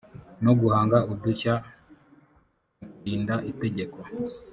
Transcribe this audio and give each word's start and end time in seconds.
no 0.43 0.51
guhanga 0.59 0.97
udushya 1.11 1.53
mu 1.61 1.63
kurinda 2.93 3.35
itegeko 3.51 3.99